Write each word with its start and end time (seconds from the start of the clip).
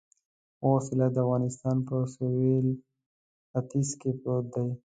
خوست 0.59 0.87
ولایت 0.93 1.13
د 1.15 1.17
افغانستان 1.25 1.77
په 1.87 1.95
سویل 2.15 2.67
ختيځ 3.51 3.89
کې 3.99 4.11
پروت 4.21 4.45
دی. 4.53 4.69